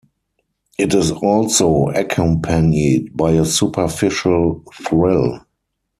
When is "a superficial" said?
3.33-4.63